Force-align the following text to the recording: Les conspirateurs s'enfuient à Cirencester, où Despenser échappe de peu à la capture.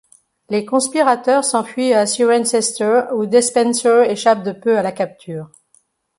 Les 0.49 0.65
conspirateurs 0.65 1.45
s'enfuient 1.45 1.93
à 1.93 2.07
Cirencester, 2.07 3.01
où 3.13 3.27
Despenser 3.27 4.07
échappe 4.09 4.41
de 4.43 4.51
peu 4.51 4.75
à 4.75 4.81
la 4.81 4.91
capture. 4.91 5.51